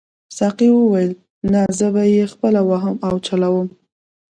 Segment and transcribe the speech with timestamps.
[0.37, 1.11] ساقي وویل
[1.51, 3.67] نه زه به یې خپله وهم او چلاوم.